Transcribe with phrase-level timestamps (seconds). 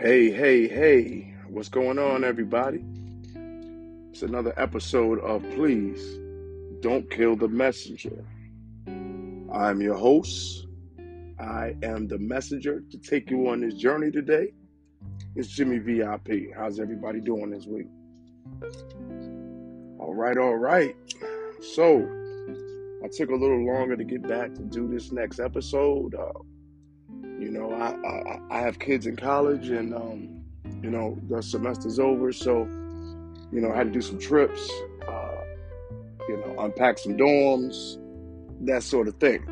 [0.00, 2.84] Hey, hey, hey, what's going on, everybody?
[4.12, 6.20] It's another episode of Please
[6.78, 8.24] Don't Kill the Messenger.
[8.86, 10.68] I'm your host.
[11.40, 14.52] I am the messenger to take you on this journey today.
[15.34, 16.54] It's Jimmy VIP.
[16.56, 17.88] How's everybody doing this week?
[19.98, 20.94] All right, all right.
[21.60, 21.96] So,
[23.02, 26.14] I took a little longer to get back to do this next episode.
[26.14, 26.38] Uh,
[27.48, 30.42] you know, I, I, I have kids in college, and um,
[30.82, 32.64] you know the semester's over, so
[33.50, 34.70] you know I had to do some trips,
[35.08, 35.44] uh,
[36.28, 37.96] you know, unpack some dorms,
[38.66, 39.46] that sort of thing.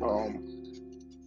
[0.00, 0.62] Um,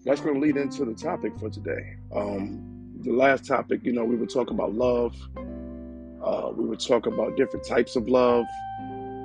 [0.05, 1.97] that's going to lead into the topic for today.
[2.15, 5.17] Um, the last topic, you know, we would talk about love.
[6.23, 8.45] Uh, we would talk about different types of love,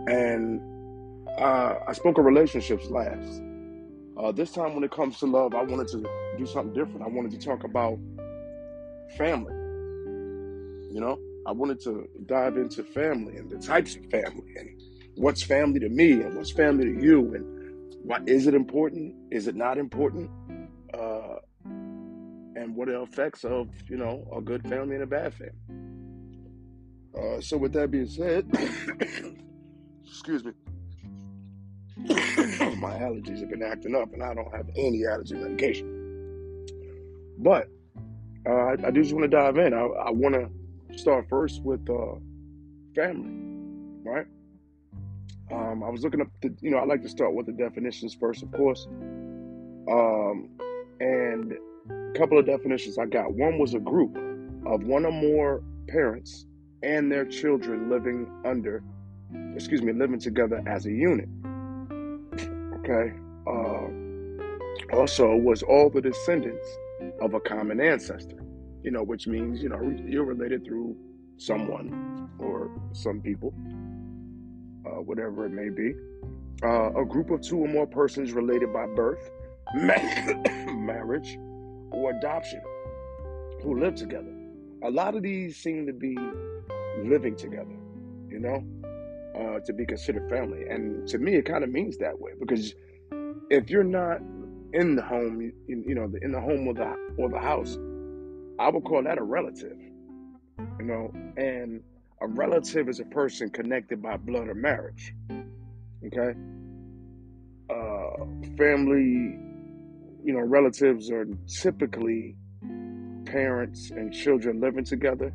[0.08, 0.60] and
[1.38, 3.42] uh, I spoke of relationships last.
[4.16, 7.02] Uh, this time, when it comes to love, I wanted to do something different.
[7.02, 7.98] I wanted to talk about
[9.16, 9.52] family.
[10.92, 14.80] You know, I wanted to dive into family and the types of family and
[15.16, 17.54] what's family to me and what's family to you and
[18.04, 19.14] what is it important?
[19.30, 20.30] Is it not important?
[20.92, 25.34] Uh, and what are the effects of you know a good family and a bad
[25.34, 25.52] family.
[27.18, 28.46] Uh, so, with that being said,
[30.06, 30.52] excuse me.
[32.76, 35.93] my allergies have been acting up, and I don't have any allergy medication.
[37.44, 37.68] But
[38.48, 39.74] uh, I, I, just want to dive in.
[39.74, 42.14] I, I want to start first with uh,
[42.94, 43.28] family,
[44.02, 44.26] right?
[45.52, 48.16] Um, I was looking up the, you know, I like to start with the definitions
[48.18, 48.86] first, of course.
[49.90, 50.48] Um,
[51.00, 51.52] and
[51.90, 53.34] a couple of definitions I got.
[53.34, 54.16] One was a group
[54.64, 56.46] of one or more parents
[56.82, 58.82] and their children living under,
[59.54, 61.28] excuse me, living together as a unit.
[62.78, 63.12] Okay.
[63.46, 66.66] Uh, also, was all the descendants
[67.24, 68.44] of a common ancestor.
[68.82, 70.96] You know, which means you know you're related through
[71.38, 73.54] someone or some people,
[74.86, 75.94] uh, whatever it may be.
[76.62, 79.30] Uh, a group of two or more persons related by birth,
[79.74, 81.38] marriage,
[81.90, 82.60] or adoption
[83.62, 84.32] who live together.
[84.84, 86.16] A lot of these seem to be
[87.02, 87.76] living together.
[88.28, 88.64] You know,
[89.38, 90.66] uh, to be considered family.
[90.68, 92.74] And to me, it kind of means that way because
[93.50, 94.20] if you're not
[94.74, 97.78] in the home, you, you know, in the home or the or the house,
[98.58, 99.78] I would call that a relative.
[100.78, 101.80] You know, and
[102.20, 105.14] a relative is a person connected by blood or marriage.
[106.06, 106.34] Okay.
[107.70, 108.24] Uh,
[108.58, 109.38] family,
[110.22, 112.36] you know, relatives are typically
[113.24, 115.32] parents and children living together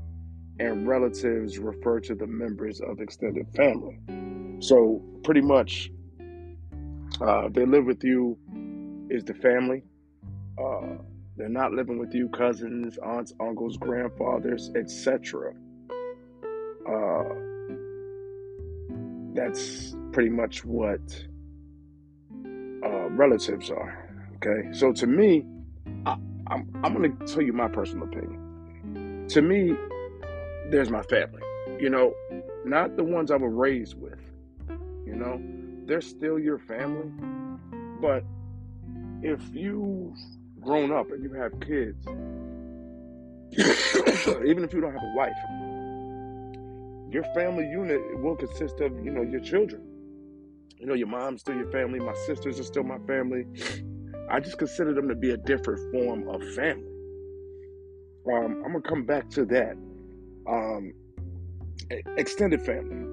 [0.59, 3.97] and relatives refer to the members of extended family.
[4.59, 5.89] So pretty much,
[7.21, 8.37] uh, they live with you
[9.09, 9.83] is the family.
[10.57, 10.97] Uh,
[11.37, 15.53] they're not living with you, cousins, aunts, uncles, grandfathers, etc.
[16.87, 17.23] Uh,
[19.33, 20.99] that's pretty much what
[22.83, 24.09] uh, relatives are.
[24.35, 25.45] Okay, so to me,
[26.05, 29.25] I, I'm, I'm going to tell you my personal opinion.
[29.29, 29.75] To me,
[30.69, 31.41] there's my family.
[31.79, 32.13] You know,
[32.65, 34.19] not the ones I was raised with.
[35.05, 35.41] You know,
[35.85, 37.09] they're still your family.
[38.01, 38.23] But
[39.21, 40.17] if you've
[40.61, 42.07] grown up and you have kids,
[44.45, 45.35] even if you don't have a wife,
[47.11, 49.81] your family unit will consist of, you know, your children.
[50.77, 53.45] You know, your mom's still your family, my sisters are still my family.
[54.29, 56.85] I just consider them to be a different form of family.
[58.31, 59.75] Um, I'm gonna come back to that
[60.47, 60.93] um,
[62.15, 63.07] extended family.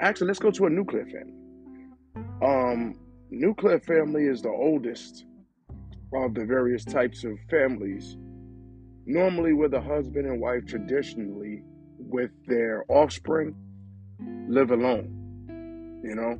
[0.00, 1.34] Actually, let's go to a nuclear family.
[2.42, 2.98] Um,
[3.30, 5.26] nuclear family is the oldest
[6.12, 8.16] of the various types of families,
[9.06, 11.62] normally with a husband and wife traditionally
[11.98, 13.54] with their offspring
[14.48, 15.12] live alone.
[16.04, 16.38] You know,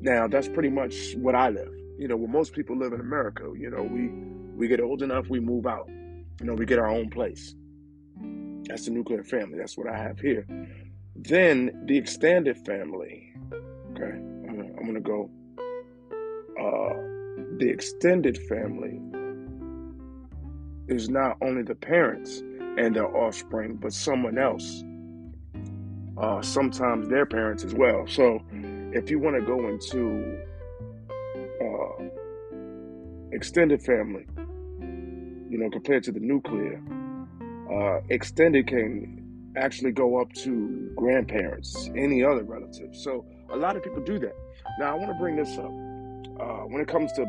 [0.00, 1.72] now that's pretty much what I live.
[1.98, 3.44] You know, where most people live in America.
[3.56, 4.08] You know, we
[4.56, 5.88] we get old enough, we move out.
[6.40, 7.54] You know, we get our own place.
[8.68, 9.58] That's the nuclear family.
[9.58, 10.46] That's what I have here.
[11.14, 13.34] Then the extended family.
[13.92, 15.30] Okay, I'm gonna, I'm gonna go.
[16.60, 17.21] Uh,
[17.58, 19.00] the extended family
[20.88, 22.42] is not only the parents
[22.78, 24.84] and their offspring, but someone else.
[26.18, 28.06] Uh, sometimes their parents as well.
[28.06, 28.42] So,
[28.92, 30.38] if you want to go into
[31.60, 32.04] uh,
[33.32, 34.26] extended family,
[35.48, 36.82] you know, compared to the nuclear,
[37.72, 39.22] uh, extended can
[39.56, 43.02] actually go up to grandparents, any other relatives.
[43.02, 44.34] So a lot of people do that.
[44.78, 45.70] Now I want to bring this up
[46.40, 47.26] uh, when it comes to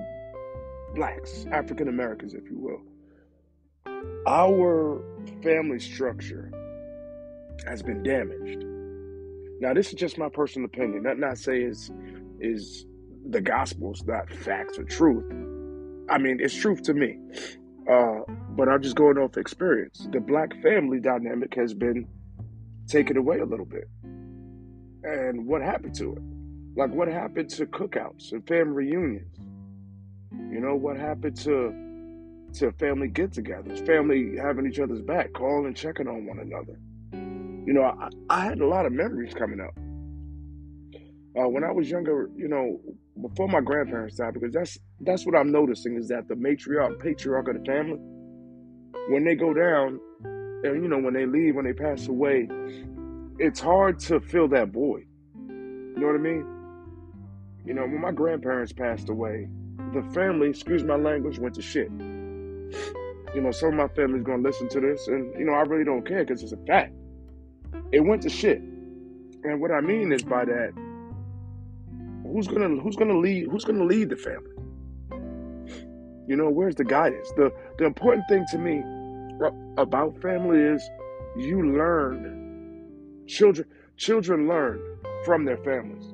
[0.95, 2.81] blacks, African Americans, if you will.
[4.27, 5.01] Our
[5.41, 6.51] family structure
[7.65, 8.63] has been damaged.
[9.59, 11.03] Now, this is just my personal opinion.
[11.03, 11.91] Not not say is
[12.39, 12.85] is
[13.29, 15.25] the gospel's not facts or truth.
[16.09, 17.17] I mean, it's truth to me.
[17.89, 18.19] Uh,
[18.49, 20.07] but I'm just going off experience.
[20.11, 22.07] The black family dynamic has been
[22.87, 23.87] taken away a little bit.
[25.03, 26.21] And what happened to it?
[26.75, 29.32] Like what happened to cookouts and family reunions?
[30.51, 31.73] You know, what happened to
[32.55, 36.79] to family get-togethers, family having each other's back, calling and checking on one another.
[37.65, 39.73] You know, I, I had a lot of memories coming up.
[41.35, 42.79] Uh, when I was younger, you know,
[43.21, 47.47] before my grandparents died, because that's that's what I'm noticing is that the matriarch, patriarch
[47.47, 47.99] of the family,
[49.09, 52.47] when they go down, and you know, when they leave, when they pass away,
[53.39, 55.07] it's hard to fill that void.
[55.47, 56.45] You know what I mean?
[57.65, 59.47] You know, when my grandparents passed away,
[59.93, 61.89] the family, excuse my language, went to shit.
[61.91, 65.83] You know, some of my family's gonna listen to this, and you know, I really
[65.85, 66.93] don't care because it's a fact.
[67.91, 68.59] It went to shit.
[68.59, 70.73] And what I mean is by that,
[72.23, 74.49] who's gonna who's gonna lead who's gonna lead the family?
[76.27, 77.29] You know, where's the guidance?
[77.35, 78.83] The the important thing to me
[79.77, 80.89] about family is
[81.35, 83.67] you learn children
[83.97, 84.79] children learn
[85.25, 86.12] from their families.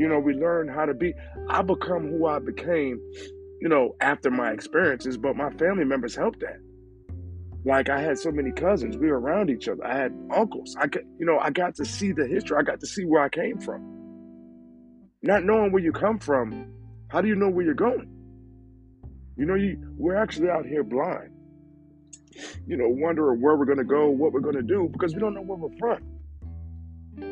[0.00, 1.12] You know, we learn how to be
[1.50, 2.98] I become who I became,
[3.60, 6.56] you know, after my experiences, but my family members helped that.
[7.66, 9.86] Like I had so many cousins, we were around each other.
[9.86, 10.74] I had uncles.
[10.80, 12.56] I could, you know, I got to see the history.
[12.58, 13.82] I got to see where I came from.
[15.20, 16.72] Not knowing where you come from,
[17.08, 18.08] how do you know where you're going?
[19.36, 21.30] You know, you we're actually out here blind.
[22.66, 25.42] You know, wondering where we're gonna go, what we're gonna do, because we don't know
[25.42, 26.02] where we're from.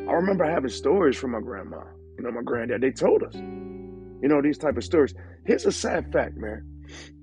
[0.07, 1.81] I remember having stories from my grandma,
[2.19, 2.81] you know, my granddad.
[2.81, 5.13] They told us, you know, these type of stories.
[5.45, 6.65] Here's a sad fact, man.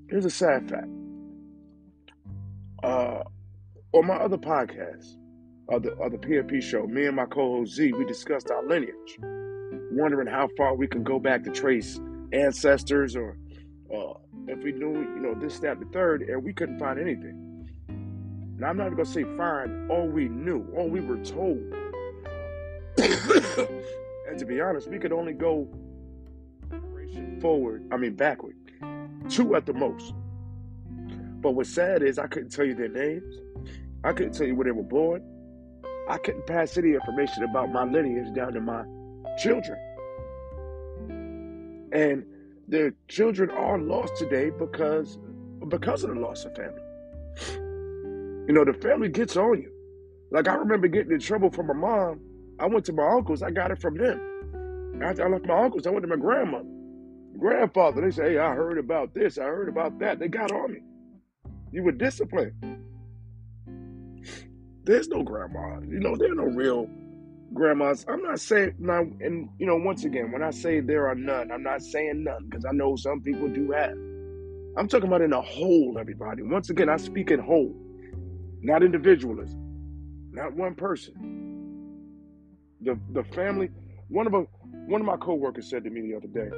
[0.08, 0.88] Here's a sad fact.
[2.82, 3.22] Uh,
[3.92, 5.16] on my other podcast,
[5.68, 9.18] of the, of the PMP show, me and my co-host Z, we discussed our lineage,
[9.92, 12.00] wondering how far we can go back to trace
[12.32, 13.36] ancestors or
[13.94, 14.14] uh,
[14.46, 17.68] if we knew, you know, this, that, the third, and we couldn't find anything.
[18.58, 21.60] Now, I'm not to say find all we knew, all we were told.
[24.28, 25.68] and to be honest, we could only go
[27.40, 28.56] forward, I mean backward,
[29.28, 30.14] two at the most.
[31.40, 33.34] But what's sad is I couldn't tell you their names.
[34.04, 35.22] I couldn't tell you where they were born.
[36.08, 38.84] I couldn't pass any information about my lineage down to my
[39.38, 39.78] children.
[41.92, 42.24] And
[42.68, 45.18] their children are lost today because
[45.68, 46.80] because of the loss of family.
[48.48, 49.72] You know, the family gets on you.
[50.30, 52.20] Like I remember getting in trouble from my mom.
[52.58, 53.42] I went to my uncles.
[53.42, 55.00] I got it from them.
[55.02, 56.68] After I left my uncles, I went to my grandmother,
[57.38, 58.00] grandfather.
[58.00, 59.38] They say, "Hey, I heard about this.
[59.38, 60.80] I heard about that." They got on me.
[61.70, 62.54] You were disciplined.
[64.84, 65.80] There's no grandma.
[65.80, 66.88] You know, there are no real
[67.52, 68.06] grandmas.
[68.08, 71.52] I'm not saying now, and you know, once again, when I say there are none,
[71.52, 73.96] I'm not saying none because I know some people do have.
[74.78, 76.42] I'm talking about in a whole, everybody.
[76.42, 77.74] Once again, I speak in whole,
[78.62, 81.45] not individualism, not one person.
[82.80, 83.70] The the family.
[84.08, 84.46] One of a
[84.86, 86.50] one of my coworkers said to me the other day.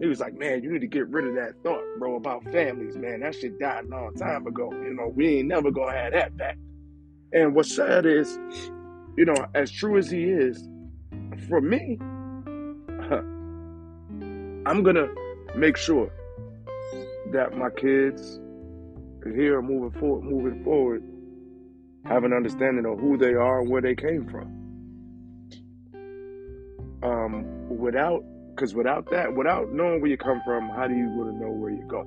[0.00, 2.96] He was like, "Man, you need to get rid of that thought, bro, about families,
[2.96, 3.20] man.
[3.20, 4.72] That shit died a long time ago.
[4.72, 6.58] You know, we ain't never gonna have that back."
[7.32, 8.38] And what's sad is
[9.16, 10.68] you know, as true as he is,
[11.48, 11.98] for me,
[14.66, 15.08] I'm gonna
[15.56, 16.10] make sure
[17.32, 18.40] that my kids
[19.24, 21.02] here moving forward, moving forward,
[22.06, 24.63] have an understanding of who they are and where they came from.
[27.04, 31.34] Um, without, because without that, without knowing where you come from, how do you really
[31.34, 32.00] know where you go?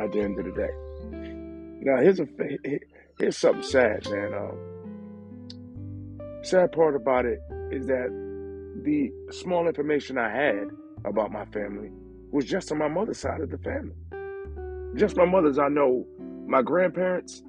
[0.00, 0.70] At the end of the day.
[1.84, 2.26] Now, here's a
[3.18, 4.32] here's something sad, man.
[4.32, 4.58] Um,
[6.42, 8.08] sad part about it is that
[8.84, 10.68] the small information I had
[11.04, 11.90] about my family
[12.30, 13.94] was just on my mother's side of the family.
[14.96, 15.58] Just my mother's.
[15.58, 16.06] I know
[16.46, 17.42] my grandparents,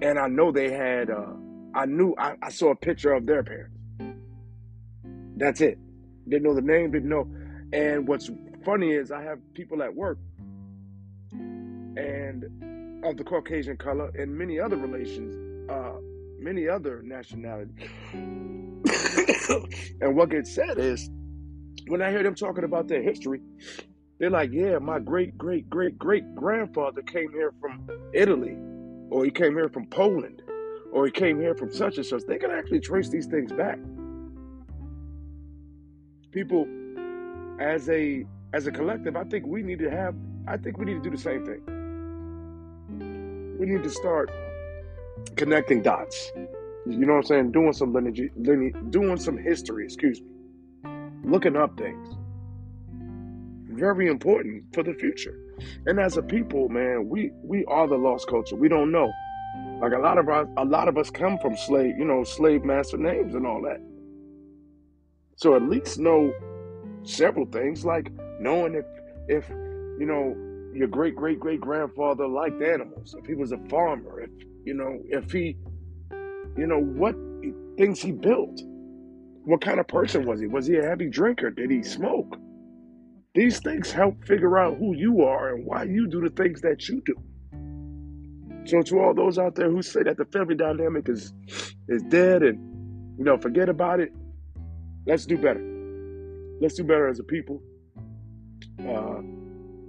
[0.00, 1.10] and I know they had.
[1.10, 1.32] Uh,
[1.74, 3.77] I knew I, I saw a picture of their parents.
[5.38, 5.78] That's it.
[6.28, 6.90] Didn't know the name.
[6.90, 7.28] Didn't know.
[7.72, 8.30] And what's
[8.64, 10.18] funny is I have people at work,
[11.32, 12.44] and
[13.04, 15.70] of the Caucasian color, and many other relations.
[15.70, 15.92] Uh,
[16.38, 17.74] many other nationalities.
[20.00, 21.10] and what gets said is
[21.88, 23.40] when I hear them talking about their history,
[24.18, 28.56] they're like, yeah, my great, great, great, great grandfather came here from Italy,
[29.10, 30.42] or he came here from Poland,
[30.92, 32.22] or he came here from such and such.
[32.26, 33.78] They can actually trace these things back.
[36.30, 36.68] People,
[37.60, 40.14] as a as a collective, I think we need to have.
[40.46, 41.62] I think we need to do the same thing.
[43.58, 44.30] we need to start
[45.36, 46.32] connecting dots.
[46.86, 47.52] You know what I'm saying?
[47.52, 50.28] Doing some lineage, lineage doing some history, excuse me.
[51.24, 52.08] Looking up things.
[53.68, 55.38] Very important for the future.
[55.86, 58.56] And as a people, man, we we are the lost culture.
[58.56, 59.12] We don't know.
[59.80, 62.64] Like a lot of us, a lot of us come from slave, you know, slave
[62.64, 63.80] master names and all that.
[65.38, 66.32] So at least know
[67.04, 68.84] several things, like knowing if
[69.28, 70.34] if you know
[70.74, 74.30] your great great great grandfather liked animals, if he was a farmer, if
[74.64, 75.56] you know if he,
[76.56, 77.14] you know what
[77.76, 78.60] things he built,
[79.44, 80.48] what kind of person was he?
[80.48, 81.50] Was he a heavy drinker?
[81.50, 82.36] Did he smoke?
[83.36, 86.88] These things help figure out who you are and why you do the things that
[86.88, 87.14] you do.
[88.64, 91.32] So to all those out there who say that the family dynamic is
[91.88, 92.58] is dead and
[93.16, 94.10] you know forget about it,
[95.08, 95.60] let's do better.
[96.60, 97.60] Let's do better as a people,
[98.80, 99.18] uh,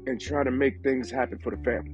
[0.08, 1.94] and try to make things happen for the family.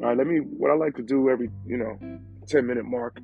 [0.00, 0.38] All right, let me.
[0.38, 1.98] What I like to do every you know
[2.46, 3.20] ten minute mark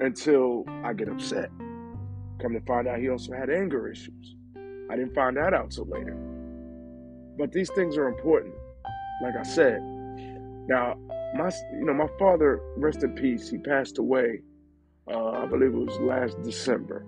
[0.00, 1.50] until I get upset.
[2.40, 4.36] Come to find out, he also had anger issues.
[4.90, 6.16] I didn't find that out till later.
[7.38, 8.54] But these things are important.
[9.22, 9.80] Like I said,
[10.68, 10.96] now
[11.34, 13.50] my you know my father, rest in peace.
[13.50, 14.40] He passed away.
[15.10, 17.04] Uh, I believe it was last December,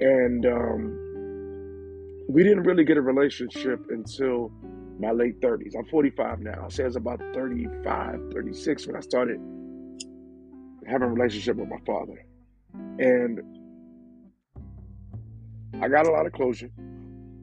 [0.00, 1.06] and um,
[2.28, 4.52] we didn't really get a relationship until
[4.98, 5.74] my late 30s.
[5.78, 6.64] I'm 45 now.
[6.64, 9.38] I say I was about 35, 36 when I started
[10.86, 12.24] having a relationship with my father.
[12.98, 13.40] And
[15.82, 16.70] I got a lot of closure,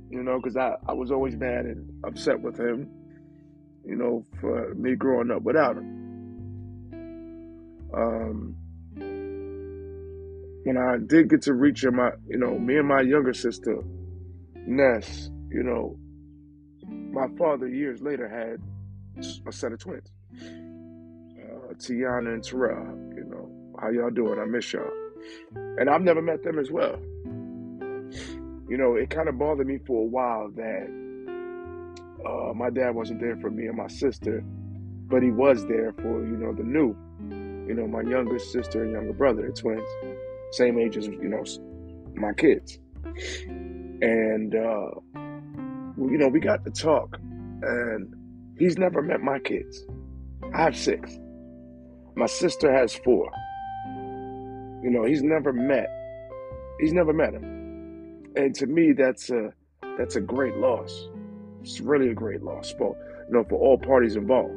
[0.10, 2.90] you know, because I, I was always mad and upset with him,
[3.86, 6.00] you know, for me growing up without him.
[7.94, 8.56] Um,
[10.64, 13.84] when I did get to reach him, my, you know, me and my younger sister,
[14.66, 15.96] Ness, you know,
[16.88, 18.60] my father years later had
[19.48, 20.12] a set of twins,
[20.42, 22.98] uh, Tiana and Terrell.
[23.16, 23.50] You know,
[23.80, 24.40] how y'all doing?
[24.40, 24.90] I miss y'all.
[25.54, 27.00] And I've never met them as well.
[28.70, 30.88] You know, it kind of bothered me for a while that
[32.26, 34.44] uh, my dad wasn't there for me and my sister,
[35.08, 36.96] but he was there for, you know, the new,
[37.68, 39.88] you know, my younger sister and younger brother, twins,
[40.52, 41.44] same age as, you know,
[42.16, 42.80] my kids.
[44.02, 44.90] And, uh,
[45.98, 47.18] you know, we got to talk,
[47.62, 48.14] and
[48.58, 49.86] he's never met my kids.
[50.54, 51.20] I have six.
[52.16, 53.30] My sister has four.
[54.84, 55.88] You know, he's never met.
[56.80, 57.53] He's never met him,
[58.36, 59.54] and to me, that's a
[59.98, 61.10] that's a great loss.
[61.62, 62.96] It's really a great loss for
[63.28, 64.54] you know for all parties involved.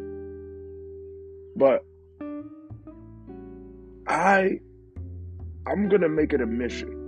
[1.56, 1.84] But
[4.06, 4.60] I
[5.66, 7.02] I'm gonna make it a mission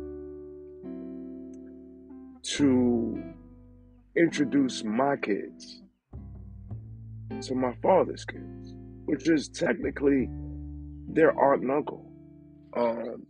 [2.42, 3.22] to
[4.16, 5.82] introduce my kids
[7.42, 10.28] to my father's kids, which is technically
[11.08, 12.10] their aunt and uncle,
[12.76, 13.26] um,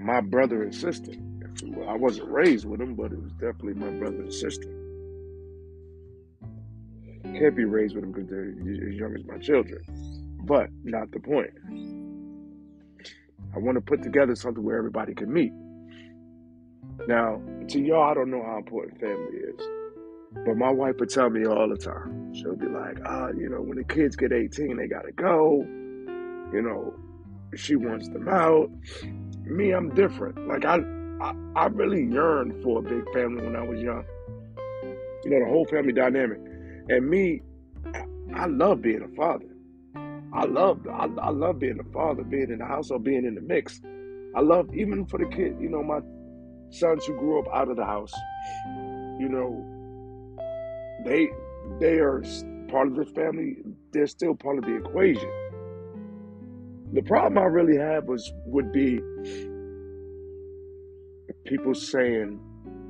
[0.00, 1.12] my brother and sister.
[1.88, 4.68] I wasn't raised with them, but it was definitely my brother and sister.
[7.22, 8.50] Can't be raised with them because they're
[8.88, 9.84] as young as my children.
[10.44, 11.50] But not the point.
[13.54, 15.52] I want to put together something where everybody can meet.
[17.06, 19.60] Now, to y'all, I don't know how important family is.
[20.44, 22.34] But my wife would tell me all the time.
[22.34, 25.64] She'll be like, ah, you know, when the kids get 18, they gotta go.
[26.52, 26.94] You know,
[27.54, 28.70] she wants them out.
[29.44, 30.46] Me, I'm different.
[30.46, 30.78] Like I,
[31.20, 34.04] I, I really yearned for a big family when I was young.
[35.24, 36.38] You know, the whole family dynamic.
[36.88, 37.42] And me,
[37.94, 39.46] I, I love being a father.
[40.32, 43.34] I love, I, I love being a father, being in the house or being in
[43.34, 43.80] the mix.
[44.36, 46.00] I love even for the kid, you know, my
[46.70, 48.12] sons who grew up out of the house.
[49.18, 50.36] You know,
[51.04, 51.28] they
[51.80, 52.22] they are
[52.68, 53.56] part of the family.
[53.92, 55.30] They're still part of the equation.
[56.92, 59.00] The problem I really have was would be
[61.48, 62.38] people saying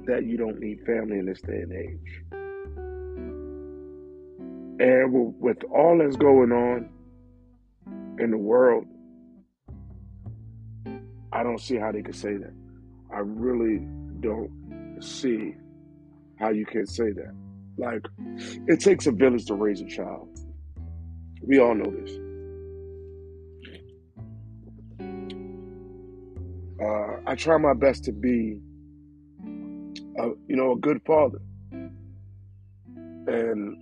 [0.07, 2.23] that you don't need family in this day and age.
[4.81, 6.89] And with all that's going on
[8.19, 8.87] in the world,
[11.33, 12.53] I don't see how they could say that.
[13.15, 13.87] I really
[14.21, 15.55] don't see
[16.39, 17.35] how you can say that.
[17.77, 18.05] Like,
[18.67, 20.29] it takes a village to raise a child.
[21.43, 22.19] We all know this.
[26.81, 28.61] Uh, I try my best to be,
[30.19, 31.41] a, you know, a good father,
[33.27, 33.77] and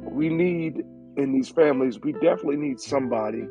[0.00, 0.84] we need
[1.16, 1.98] in these families.
[2.00, 3.46] We definitely need somebody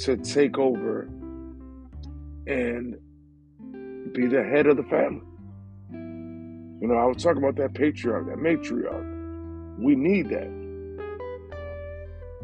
[0.00, 1.08] to take over
[2.46, 2.96] and
[4.12, 5.26] be the head of the family.
[5.90, 9.78] You know, I was talking about that patriarch, that matriarch.
[9.78, 10.48] We need that.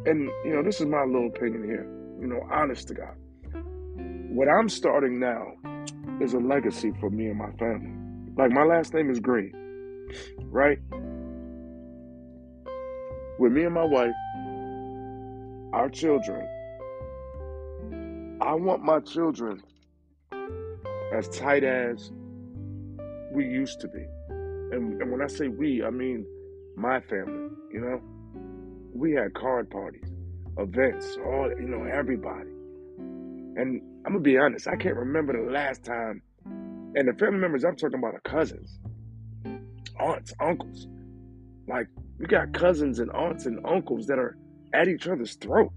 [0.04, 1.86] And, you know, this is my little opinion here,
[2.20, 3.14] you know, honest to God.
[4.34, 5.52] What I'm starting now
[6.20, 7.92] is a legacy for me and my family.
[8.36, 9.52] Like, my last name is Green,
[10.44, 10.78] right?
[13.38, 14.14] With me and my wife,
[15.72, 16.48] our children,
[18.40, 19.62] I want my children
[21.12, 22.10] as tight as
[23.32, 24.06] we used to be
[24.72, 26.26] and, and when I say we, I mean
[26.76, 28.00] my family, you know?
[28.94, 30.10] We had card parties,
[30.58, 32.50] events, all, you know, everybody.
[33.56, 37.64] And I'm gonna be honest, I can't remember the last time, and the family members
[37.64, 38.78] I'm talking about are cousins,
[39.98, 40.86] aunts, uncles.
[41.68, 41.86] Like,
[42.18, 44.36] we got cousins and aunts and uncles that are
[44.72, 45.72] at each other's throat.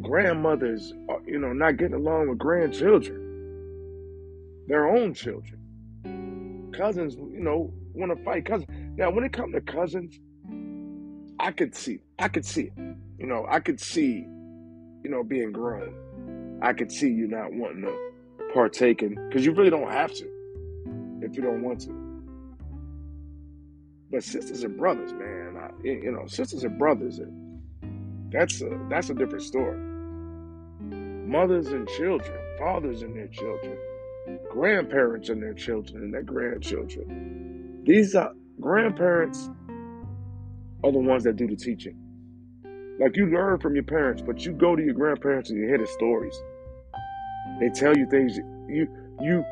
[0.00, 5.58] Grandmothers, uh, you know, not getting along with grandchildren, their own children
[6.78, 8.70] cousins, you know, want to fight cousins.
[8.96, 10.18] Now, when it comes to cousins,
[11.40, 12.96] I could see, I could see it.
[13.18, 14.24] You know, I could see,
[15.02, 15.92] you know, being grown.
[16.60, 17.94] I could see you not wanting to
[18.52, 20.28] partake in, because you really don't have to
[21.22, 22.08] if you don't want to.
[24.10, 27.20] But sisters and brothers, man, I, you know, sisters and brothers,
[28.30, 29.78] that's a that's a different story.
[30.80, 33.76] Mothers and children, fathers and their children,
[34.50, 37.82] grandparents and their children and their grandchildren.
[37.84, 39.50] These are grandparents
[40.84, 41.96] are the ones that do the teaching.
[42.98, 45.78] Like you learn from your parents, but you go to your grandparents and you hear
[45.78, 46.40] the stories.
[47.60, 48.36] They tell you things
[48.68, 48.88] you
[49.20, 49.44] you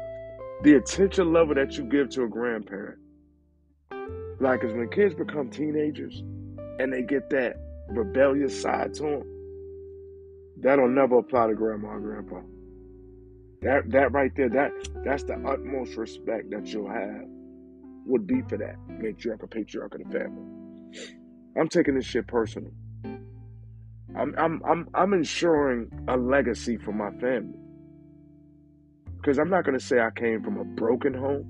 [0.62, 2.98] the attention level that you give to a grandparent.
[4.40, 6.22] Like, cause when kids become teenagers
[6.78, 7.56] and they get that
[7.88, 9.22] rebellious side to them,
[10.58, 12.40] that'll never apply to grandma and grandpa.
[13.62, 14.72] That that right there, that
[15.04, 17.24] that's the utmost respect that you'll have
[18.06, 20.44] would be for that matriarch or patriarch of the family.
[21.58, 22.70] I'm taking this shit personal.
[23.04, 27.58] I'm I'm I'm I'm ensuring a legacy for my family.
[29.26, 31.44] Because I'm not gonna say I came from a broken home,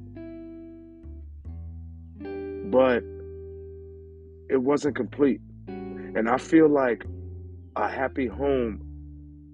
[2.70, 3.04] but
[4.48, 5.42] it wasn't complete.
[5.68, 7.04] And I feel like
[7.76, 8.80] a happy home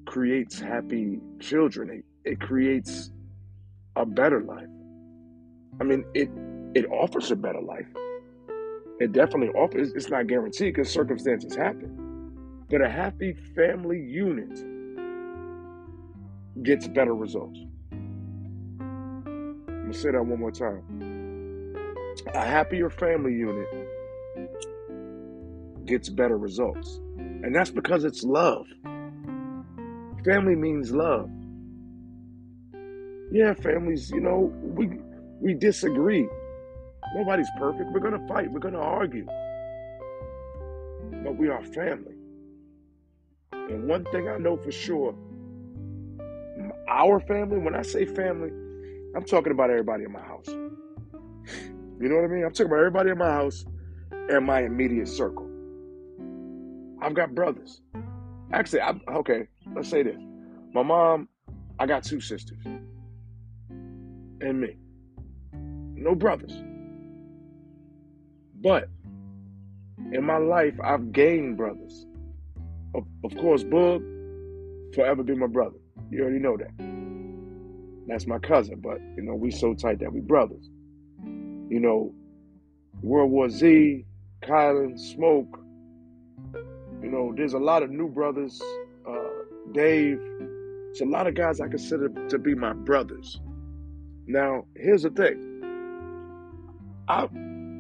[0.06, 3.10] creates happy children it it creates
[3.96, 4.68] a better life.
[5.80, 6.30] I mean, it
[6.76, 7.88] it offers a better life.
[9.00, 9.94] It definitely offers.
[9.94, 12.30] It's not guaranteed because circumstances happen,
[12.70, 14.64] but a happy family unit
[16.62, 17.58] gets better results.
[19.92, 21.76] I'm say that one more time.
[22.32, 23.68] A happier family unit
[25.84, 28.66] gets better results, and that's because it's love.
[30.24, 31.28] Family means love.
[33.32, 34.98] Yeah, families, you know, we
[35.42, 36.26] we disagree.
[37.14, 37.90] Nobody's perfect.
[37.92, 38.50] We're gonna fight.
[38.50, 39.26] We're gonna argue.
[41.22, 42.16] But we are family.
[43.52, 45.14] And one thing I know for sure,
[46.88, 48.52] our family, when I say family,
[49.16, 50.48] I'm talking about everybody in my house.
[50.48, 52.44] You know what I mean?
[52.44, 53.64] I'm talking about everybody in my house.
[54.28, 55.48] and my immediate circle.
[57.00, 57.82] I've got brothers.
[58.52, 60.18] Actually, I, okay, let's say this.
[60.74, 61.28] My mom,
[61.78, 62.64] I got two sisters
[64.40, 64.76] and me.
[65.94, 66.52] No brothers.
[68.62, 68.88] But
[70.12, 72.06] in my life, I've gained brothers.
[72.94, 74.02] Of, of course, Bug,
[74.94, 75.78] forever be my brother.
[76.10, 76.70] You already know that.
[78.06, 80.68] That's my cousin, but you know, we so tight that we brothers.
[81.24, 82.14] You know,
[83.02, 84.04] World War Z,
[84.42, 85.58] Kylan, Smoke.
[87.02, 88.60] You know, there's a lot of new brothers.
[89.08, 89.28] Uh,
[89.72, 90.20] Dave.
[90.90, 93.40] It's a lot of guys I consider to be my brothers.
[94.26, 95.48] Now, here's the thing.
[97.08, 97.28] I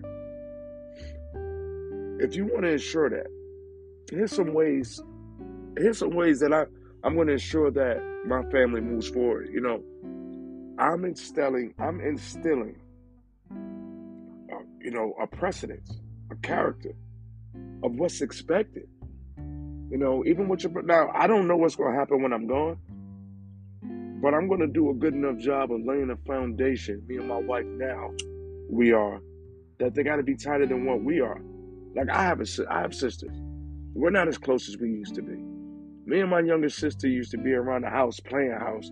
[2.19, 3.27] If you want to ensure that,
[4.11, 5.01] here's some ways.
[5.77, 6.65] Here's some ways that I
[7.05, 9.51] I'm going to ensure that my family moves forward.
[9.53, 9.83] You know,
[10.79, 12.81] I'm instilling I'm instilling,
[13.53, 16.95] uh, you know, a precedence, a character
[17.83, 18.89] of what's expected.
[19.91, 22.47] You know, even with your now, I don't know what's going to happen when I'm
[22.47, 22.79] gone,
[24.21, 27.03] but I'm going to do a good enough job of laying a foundation.
[27.07, 28.11] Me and my wife now,
[28.69, 29.21] we are
[29.79, 31.41] that they got to be tighter than what we are.
[31.95, 33.37] Like I have a, I have sisters.
[33.95, 35.37] We're not as close as we used to be.
[36.05, 38.91] Me and my younger sister used to be around the house playing house,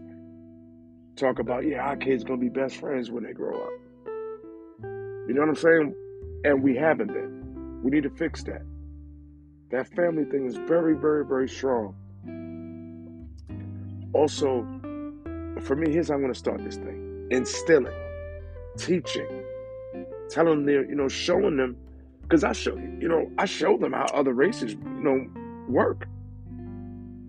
[1.16, 3.72] talk about yeah, our kids gonna be best friends when they grow up.
[5.26, 5.94] You know what I'm saying?
[6.44, 7.80] And we haven't been.
[7.82, 8.62] We need to fix that.
[9.74, 11.96] That family thing is very, very, very strong.
[14.12, 14.62] Also,
[15.62, 17.92] for me, here's how I'm gonna start this thing: instilling,
[18.78, 19.26] teaching,
[20.28, 21.76] telling them, you know, showing them,
[22.22, 25.26] because I show, you know, I show them how other races, you know,
[25.68, 26.06] work.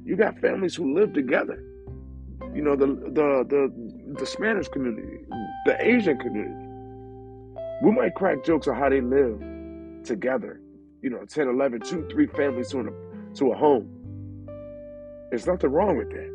[0.03, 1.63] You got families who live together.
[2.53, 5.17] You know, the the the the Spanish community,
[5.65, 6.53] the Asian community.
[7.81, 9.41] We might crack jokes on how they live
[10.03, 10.61] together.
[11.05, 12.85] You know, 10, 11, 2, 3 families to a,
[13.35, 13.87] to a home.
[15.29, 16.31] There's nothing wrong with that.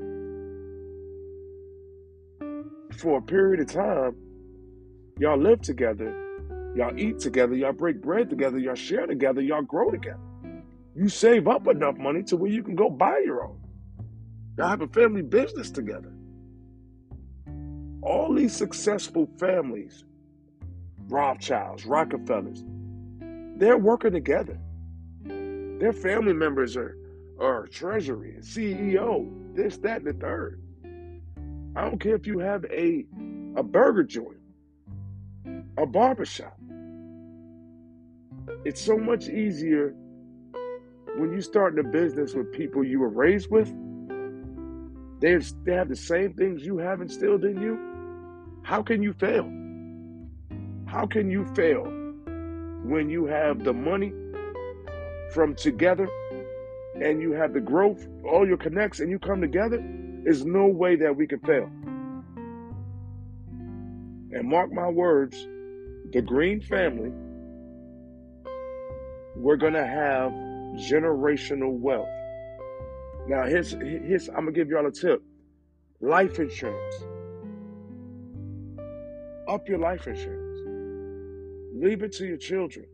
[2.99, 4.15] For a period of time,
[5.19, 6.15] y'all live together
[6.75, 10.21] Y'all eat together, y'all break bread together, y'all share together, y'all grow together.
[10.95, 13.59] You save up enough money to where you can go buy your own.
[14.57, 16.13] Y'all have a family business together.
[18.03, 20.05] All these successful families,
[21.09, 22.65] Rothschilds, Rockefellers,
[23.61, 24.59] they're working together.
[25.23, 26.97] Their family members are,
[27.39, 30.61] are treasury, CEO, this, that, and the third.
[31.77, 33.05] I don't care if you have a,
[33.57, 34.39] a burger joint,
[35.77, 36.59] a barbershop.
[38.65, 39.95] It's so much easier
[41.17, 43.73] when you start in a business with people you were raised with.
[45.21, 47.79] They have, they have the same things you have instilled in you.
[48.63, 49.45] How can you fail?
[50.87, 52.00] How can you fail
[52.85, 54.13] when you have the money
[55.33, 56.09] from together
[56.95, 59.83] and you have the growth, all your connects, and you come together?
[60.25, 61.71] There's no way that we can fail.
[64.33, 65.49] And mark my words,
[66.13, 67.13] the Green family,
[69.37, 70.33] we're to have
[70.77, 72.09] generational wealth.
[73.27, 75.23] Now, here's, here's I'm to give y'all a tip
[76.01, 76.95] life insurance.
[79.49, 80.40] Up your life insurance.
[81.81, 82.85] Leave it to your children.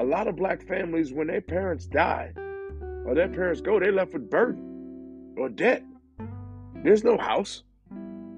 [0.00, 2.32] A lot of black families, when their parents die
[3.06, 5.84] or their parents go, they left with burden or debt.
[6.82, 7.62] There's no house,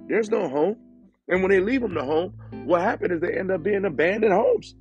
[0.09, 0.77] there's no home.
[1.27, 4.35] And when they leave them the home, what happened is they end up being abandoned
[4.35, 4.75] homes.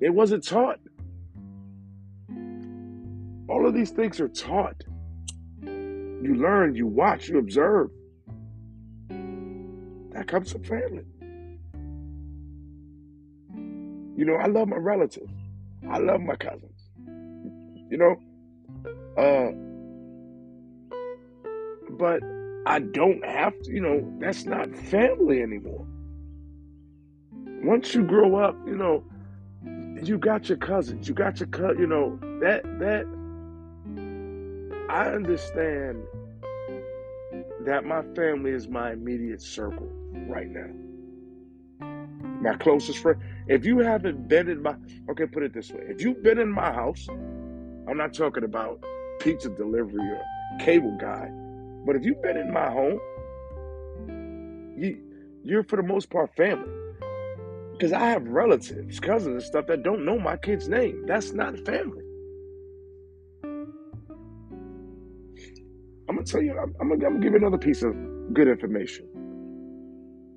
[0.00, 0.80] It wasn't taught.
[3.48, 4.82] All of these things are taught.
[5.62, 7.90] You learn, you watch, you observe.
[10.12, 11.04] That comes from family.
[14.16, 15.32] You know, I love my relatives.
[15.90, 16.70] I love my cousins.
[17.90, 18.16] You know,
[19.16, 19.52] uh,
[21.90, 22.22] but
[22.66, 25.86] I don't have to, you know, that's not family anymore.
[27.64, 29.04] Once you grow up, you know,
[30.02, 33.06] you got your cousins, you got your cut, you know, that that
[34.88, 36.02] I understand
[37.64, 39.88] that my family is my immediate circle
[40.28, 40.70] right now.
[42.40, 43.20] My closest friend.
[43.48, 44.76] If you haven't been in my
[45.10, 45.82] okay, put it this way.
[45.88, 48.82] If you've been in my house, I'm not talking about
[49.20, 50.22] pizza delivery or
[50.60, 51.28] cable guy,
[51.84, 53.00] but if you've been in my home,
[54.76, 54.98] you
[55.44, 56.70] you're for the most part family.
[57.72, 61.04] Because I have relatives, cousins, and stuff that don't know my kid's name.
[61.06, 62.04] That's not family.
[66.08, 66.52] I'm gonna tell you.
[66.52, 67.94] I'm, I'm, gonna, I'm gonna give you another piece of
[68.32, 69.08] good information.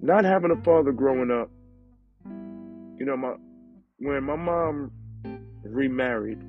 [0.01, 1.51] Not having a father growing up,
[2.97, 3.36] you know, my
[3.99, 4.91] when my mom
[5.63, 6.39] remarried,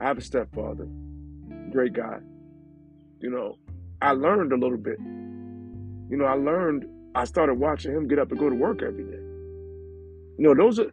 [0.00, 0.86] I have a stepfather,
[1.70, 2.18] great guy.
[3.20, 3.56] You know,
[4.00, 4.98] I learned a little bit.
[4.98, 6.86] You know, I learned.
[7.14, 9.22] I started watching him get up and go to work every day.
[10.38, 10.92] You know, those are.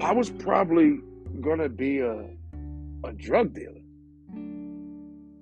[0.00, 1.00] I was probably
[1.40, 2.28] gonna be a
[3.04, 3.80] a drug dealer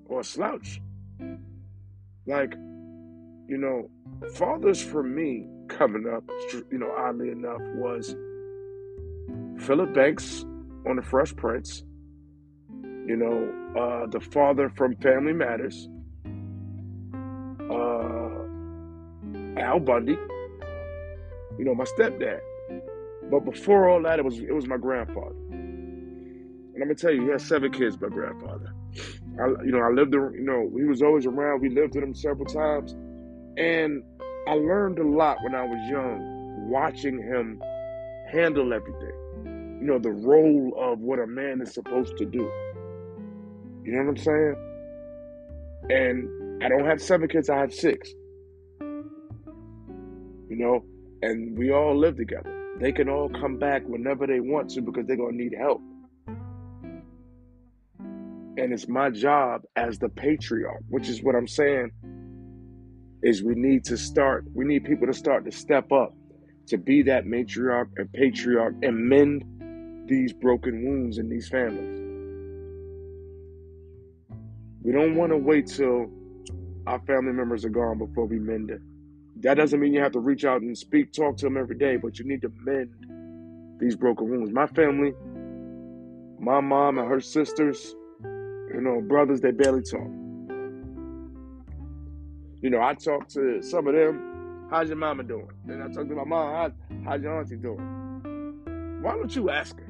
[0.06, 0.80] or a slouch.
[2.26, 2.54] Like,
[3.46, 3.90] you know,
[4.34, 6.24] fathers for me coming up,
[6.70, 8.14] you know, oddly enough, was
[9.58, 10.44] Philip Banks
[10.88, 11.84] on The Fresh Prince.
[13.06, 15.88] You know, uh, the father from Family Matters,
[17.70, 18.30] uh,
[19.60, 20.16] Al Bundy.
[21.58, 22.40] You know, my stepdad.
[23.30, 25.36] But before all that, it was it was my grandfather.
[25.50, 28.00] And I'm gonna tell you, he had seven kids.
[28.00, 28.72] My grandfather.
[29.40, 30.14] I, you know, I lived.
[30.14, 31.60] You know, he was always around.
[31.60, 32.92] We lived with him several times,
[33.56, 34.02] and
[34.46, 37.62] I learned a lot when I was young, watching him
[38.30, 39.78] handle everything.
[39.80, 42.50] You know, the role of what a man is supposed to do.
[43.84, 44.56] You know what I'm saying?
[45.90, 47.48] And I don't have seven kids.
[47.48, 48.10] I have six.
[48.80, 50.84] You know,
[51.22, 52.50] and we all live together.
[52.80, 55.80] They can all come back whenever they want to because they're gonna need help.
[57.98, 61.90] And it's my job as the patriarch, which is what I'm saying,
[63.24, 66.14] is we need to start, we need people to start to step up
[66.66, 69.44] to be that matriarch and patriarch and mend
[70.06, 72.00] these broken wounds in these families.
[74.82, 76.10] We don't want to wait till
[76.86, 78.82] our family members are gone before we mend it.
[79.40, 81.96] That doesn't mean you have to reach out and speak, talk to them every day,
[81.96, 82.90] but you need to mend
[83.80, 84.52] these broken wounds.
[84.52, 85.14] My family,
[86.38, 90.10] my mom and her sisters, you know, brothers, they barely talk.
[92.64, 95.50] You know, I talk to some of them, how's your mama doing?
[95.66, 96.72] Then I talk to my mom, how's,
[97.04, 99.02] how's your auntie doing?
[99.02, 99.86] Why don't you ask her?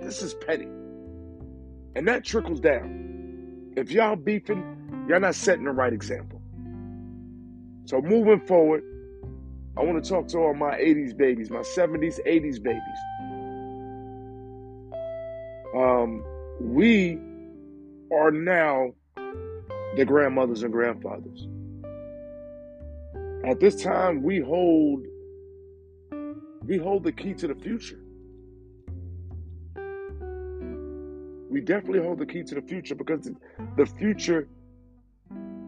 [0.00, 0.64] This is petty.
[0.64, 3.72] And that trickles down.
[3.76, 6.42] If y'all beefing, y'all not setting the right example.
[7.84, 8.82] So moving forward,
[9.76, 12.82] I want to talk to all my 80s babies, my 70s, 80s babies.
[15.72, 16.24] Um,
[16.60, 17.16] we
[18.12, 18.94] are now
[19.96, 21.48] the grandmothers and grandfathers.
[23.44, 25.06] At this time, we hold
[26.66, 27.98] we hold the key to the future.
[31.50, 33.28] We definitely hold the key to the future because
[33.76, 34.48] the future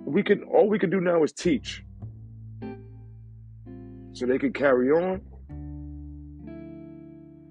[0.05, 1.83] we can all we can do now is teach.
[4.13, 5.23] So they can carry on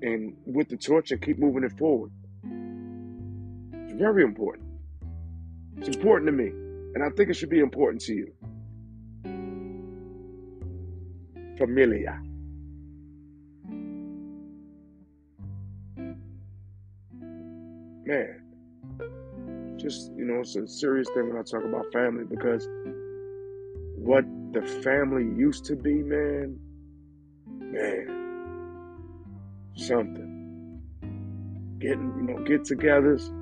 [0.04, 2.12] and with the torch and keep moving it forward.
[3.74, 4.71] It's very important.
[5.82, 6.50] It's important to me.
[6.94, 8.32] And I think it should be important to you.
[11.58, 12.22] Familia.
[18.06, 18.42] Man,
[19.78, 22.70] just, you know, it's a serious thing when I talk about family because
[23.96, 26.60] what the family used to be, man,
[27.48, 28.08] man,
[29.76, 30.80] something.
[31.80, 33.34] Getting, you know, get togethers,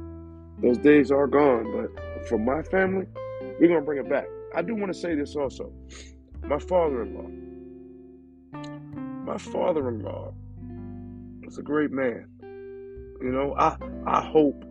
[0.62, 1.72] those days are gone.
[1.74, 3.06] But for my family,
[3.60, 4.26] we're to bring it back.
[4.56, 5.72] I do want to say this also.
[6.44, 7.30] My father in law,
[9.26, 10.34] my father in law
[11.44, 12.28] was a great man.
[13.22, 13.78] You know, I,
[14.08, 14.64] I hope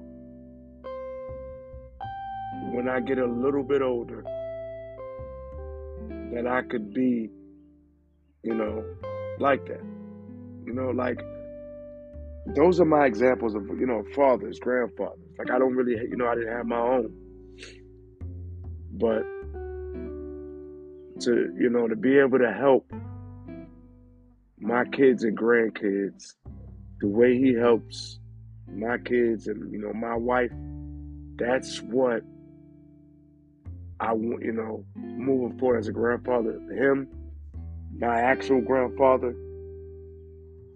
[2.72, 4.24] when I get a little bit older
[6.32, 7.30] that I could be,
[8.42, 8.84] you know,
[9.38, 9.82] like that.
[10.64, 11.20] You know, like
[12.54, 15.18] those are my examples of, you know, fathers, grandfathers.
[15.38, 17.12] Like I don't really, you know, I didn't have my own.
[18.98, 19.22] But
[21.20, 22.90] to, you know, to be able to help
[24.58, 26.34] my kids and grandkids
[27.00, 28.18] the way he helps
[28.66, 30.50] my kids and, you know, my wife,
[31.36, 32.22] that's what
[34.00, 37.08] I want, you know, moving forward as a grandfather, him,
[37.98, 39.34] my actual grandfather,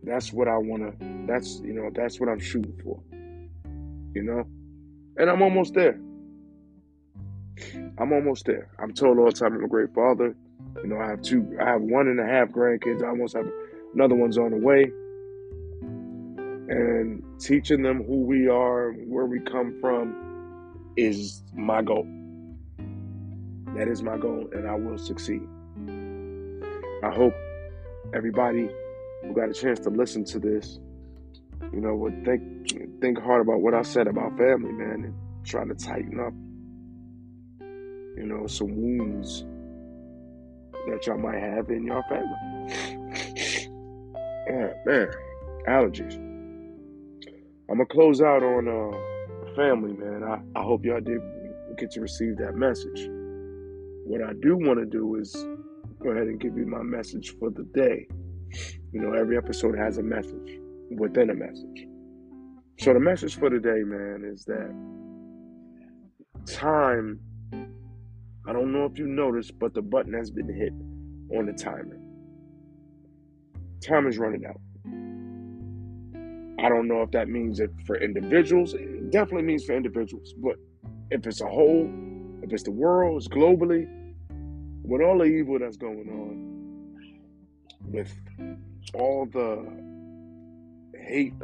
[0.04, 3.00] that's what I want to, that's, you know, that's what I'm shooting for,
[4.14, 4.44] you know?
[5.16, 5.98] And I'm almost there.
[7.98, 8.68] I'm almost there.
[8.79, 10.35] I'm told all the time I'm a great father.
[10.83, 13.03] You know, I have two, I have one and a half grandkids.
[13.03, 13.46] I almost have
[13.94, 14.90] another one's on the way.
[16.68, 22.07] And teaching them who we are, where we come from, is my goal.
[23.77, 25.42] That is my goal, and I will succeed.
[27.03, 27.35] I hope
[28.14, 28.68] everybody
[29.22, 30.79] who got a chance to listen to this,
[31.72, 35.68] you know, would think think hard about what I said about family, man, and trying
[35.68, 36.33] to tighten up,
[38.22, 39.44] you know, some wounds
[40.87, 43.68] that y'all might have in your family.
[44.44, 45.08] Yeah, man,
[45.68, 46.14] allergies.
[47.70, 50.24] I'm gonna close out on uh, family, man.
[50.24, 51.20] I, I hope y'all did
[51.78, 53.08] get to receive that message.
[54.04, 55.32] What I do want to do is
[56.02, 58.08] go ahead and give you my message for the day.
[58.92, 60.58] You know, every episode has a message
[60.90, 61.87] within a message.
[62.80, 64.74] So the message for today, man, is that
[66.46, 67.20] time.
[68.46, 70.72] I don't know if you noticed, but the button has been hit
[71.37, 71.98] on the timer.
[73.81, 74.61] Time is running out.
[76.64, 78.74] I don't know if that means it for individuals.
[78.74, 80.35] It definitely means for individuals.
[80.37, 80.57] But
[81.11, 81.90] if it's a whole,
[82.42, 83.88] if it's the world, it's globally,
[84.83, 86.42] with all the evil that's going on,
[87.90, 88.12] with
[88.94, 89.64] all the
[90.98, 91.35] hate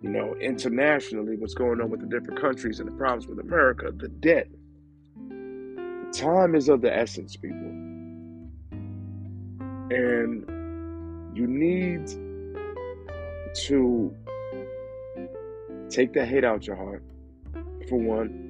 [0.00, 3.90] you know internationally what's going on with the different countries and the problems with America,
[3.94, 4.48] the debt.
[6.12, 7.68] Time is of the essence, people.
[9.90, 12.06] And you need
[13.66, 14.14] to
[15.88, 17.04] take the hate out your heart,
[17.88, 18.46] for one.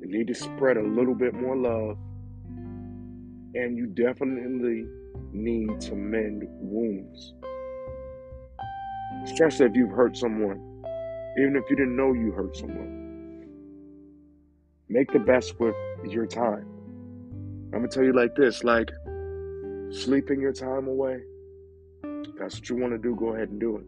[0.00, 1.98] You need to spread a little bit more love.
[3.54, 4.86] And you definitely
[5.32, 7.34] need to mend wounds.
[9.24, 10.60] Especially if you've hurt someone.
[11.38, 13.06] Even if you didn't know you hurt someone.
[14.88, 15.74] Make the best with
[16.04, 16.66] your time.
[17.72, 18.90] I'm gonna tell you like this, like
[19.90, 21.20] sleeping your time away.
[22.38, 23.84] That's what you want to do, go ahead and do it.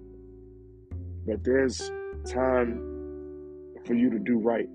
[1.27, 1.91] But there's
[2.27, 2.79] time
[3.87, 4.69] for you to do right,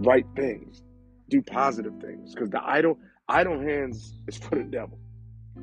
[0.00, 0.82] right things,
[1.30, 2.34] do positive things.
[2.34, 4.98] Because the idle idle hands is for the devil.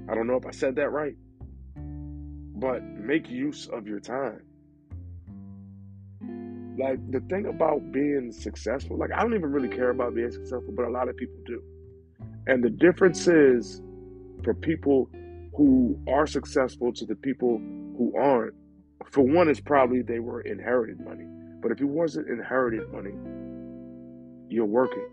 [0.09, 1.15] I don't know if I said that right,
[2.55, 4.41] but make use of your time.
[6.77, 10.73] Like the thing about being successful, like I don't even really care about being successful,
[10.75, 11.61] but a lot of people do.
[12.47, 13.81] And the difference is
[14.43, 15.09] for people
[15.55, 17.59] who are successful to the people
[17.97, 18.55] who aren't.
[19.11, 21.25] For one, it's probably they were inherited money.
[21.61, 23.13] But if it wasn't inherited money,
[24.49, 25.07] you're working.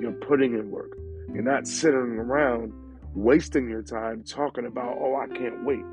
[0.00, 0.96] You're putting in work.
[1.32, 2.72] You're not sitting around
[3.14, 5.84] wasting your time talking about, oh, I can't wait.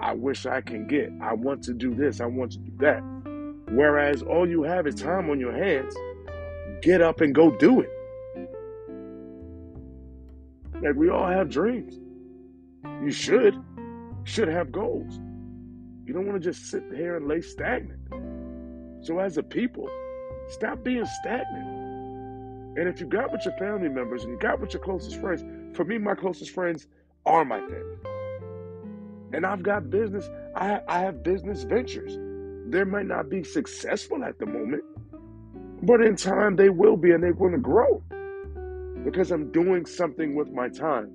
[0.00, 1.10] I wish I can get.
[1.20, 2.20] I want to do this.
[2.20, 3.02] I want to do that.
[3.70, 5.94] Whereas all you have is time on your hands.
[6.82, 7.90] Get up and go do it.
[10.82, 11.98] Like we all have dreams.
[13.02, 13.56] You should.
[14.24, 15.20] Should have goals.
[16.06, 18.00] You don't want to just sit here and lay stagnant.
[19.02, 19.88] So as a people,
[20.48, 22.78] Stop being stagnant.
[22.78, 25.44] And if you got with your family members and you got with your closest friends,
[25.76, 26.86] for me, my closest friends
[27.24, 27.96] are my family.
[29.34, 32.18] And I've got business, I, I have business ventures.
[32.68, 34.84] They might not be successful at the moment,
[35.82, 38.02] but in time they will be and they're going to grow
[39.04, 41.12] because I'm doing something with my time.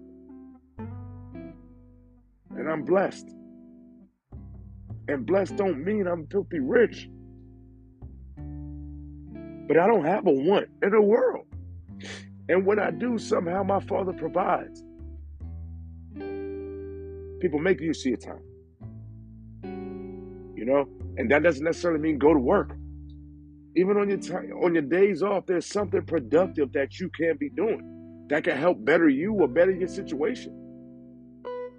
[2.52, 3.30] And I'm blessed.
[5.08, 7.10] And blessed don't mean I'm filthy rich.
[9.68, 11.46] but I don't have a want in the world.
[12.50, 14.84] And when I do, somehow my Father provides.
[17.40, 18.42] People make you see your time.
[20.56, 20.88] You know,
[21.18, 22.76] and that doesn't necessarily mean go to work.
[23.76, 27.50] Even on your time, on your days off, there's something productive that you can be
[27.50, 30.54] doing that can help better you or better your situation.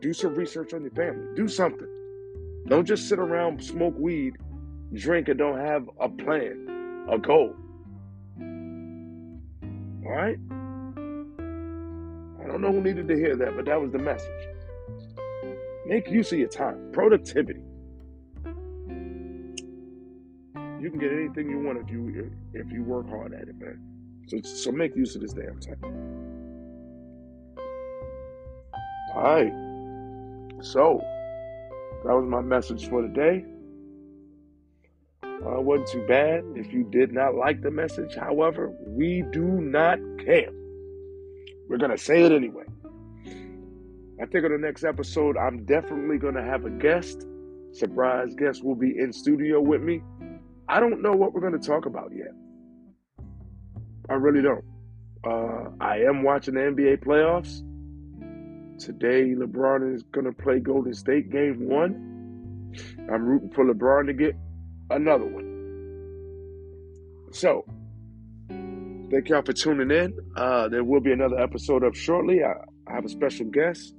[0.01, 1.27] Do some research on your family.
[1.37, 1.87] Do something.
[2.69, 4.37] Don't just sit around, smoke weed,
[4.95, 7.55] drink, and don't have a plan, a goal.
[10.05, 10.39] All right?
[12.43, 14.49] I don't know who needed to hear that, but that was the message.
[15.91, 16.91] Make use of your time.
[16.93, 17.63] Productivity.
[20.81, 23.81] You can get anything you want if you if you work hard at it, man.
[24.29, 25.83] So so make use of this damn time.
[29.17, 29.53] All right.
[30.63, 31.03] So
[32.05, 33.45] that was my message for today.
[35.25, 36.45] Uh, wasn't too bad.
[36.55, 40.53] If you did not like the message, however, we do not care.
[41.69, 42.70] We're gonna say it anyway.
[44.21, 47.27] I think on the next episode, I'm definitely gonna have a guest.
[47.73, 50.03] Surprise guest will be in studio with me.
[50.69, 52.35] I don't know what we're gonna talk about yet.
[54.09, 54.65] I really don't.
[55.25, 57.63] Uh, I am watching the NBA playoffs.
[58.81, 62.73] Today, LeBron is going to play Golden State game one.
[63.13, 64.35] I'm rooting for LeBron to get
[64.89, 65.47] another one.
[67.33, 67.67] So,
[68.49, 70.19] thank y'all for tuning in.
[70.35, 72.43] Uh, there will be another episode up shortly.
[72.43, 72.55] I,
[72.91, 73.95] I have a special guest.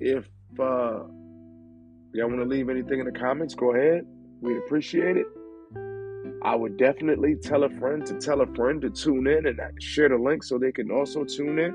[0.00, 0.28] If
[0.58, 1.04] uh,
[2.12, 4.06] y'all want to leave anything in the comments, go ahead.
[4.40, 5.26] We'd appreciate it.
[6.42, 10.10] I would definitely tell a friend to tell a friend to tune in and share
[10.10, 11.74] the link so they can also tune in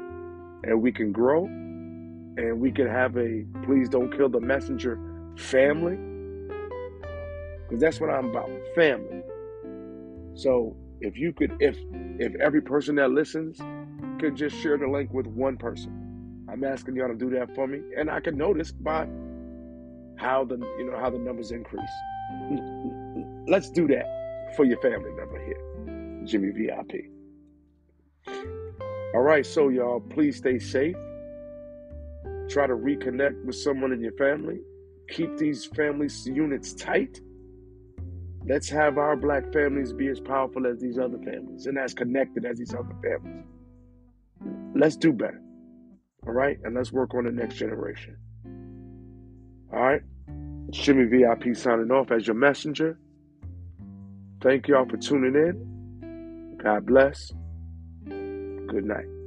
[0.63, 4.99] and we can grow and we can have a please don't kill the messenger
[5.37, 5.97] family
[7.63, 9.21] because that's what i'm about family
[10.35, 11.77] so if you could if
[12.19, 13.59] if every person that listens
[14.19, 16.08] could just share the link with one person
[16.51, 19.07] i'm asking y'all to do that for me and i can notice by
[20.17, 21.81] how the you know how the numbers increase
[23.47, 24.05] let's do that
[24.55, 26.91] for your family member here jimmy vip
[29.11, 30.95] all right, so y'all, please stay safe.
[32.47, 34.59] Try to reconnect with someone in your family.
[35.09, 37.19] Keep these family units tight.
[38.45, 42.45] Let's have our black families be as powerful as these other families and as connected
[42.45, 43.45] as these other families.
[44.75, 45.41] Let's do better.
[46.25, 46.57] All right?
[46.63, 48.17] And let's work on the next generation.
[49.73, 50.01] All right?
[50.71, 52.99] Shimmy VIP signing off as your messenger.
[54.41, 56.57] Thank y'all for tuning in.
[56.63, 57.31] God bless.
[58.05, 59.18] Good night.